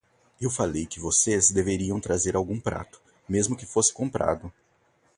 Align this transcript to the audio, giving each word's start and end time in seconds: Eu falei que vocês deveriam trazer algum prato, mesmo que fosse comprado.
Eu 0.41 0.49
falei 0.49 0.87
que 0.87 0.99
vocês 0.99 1.51
deveriam 1.51 1.99
trazer 1.99 2.35
algum 2.35 2.59
prato, 2.59 2.99
mesmo 3.29 3.55
que 3.55 3.67
fosse 3.67 3.93
comprado. 3.93 4.51